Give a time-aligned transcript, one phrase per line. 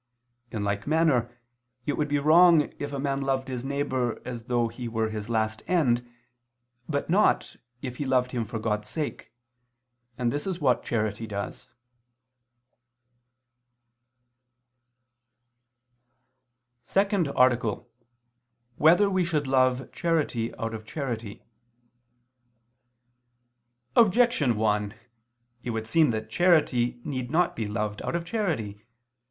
[0.49, 1.37] In like manner
[1.85, 5.29] it would be wrong if a man loved his neighbor as though he were his
[5.29, 6.11] last end,
[6.89, 9.31] but not, if he loved him for God's sake;
[10.17, 11.65] and this is what charity does._______________________
[16.83, 17.85] SECOND ARTICLE [II II, Q.
[17.85, 18.77] 25, Art.
[18.79, 21.43] 2] Whether We Should Love Charity Out of Charity?
[23.95, 24.95] Objection 1:
[25.61, 28.83] It would seem that charity need not be loved out of charity.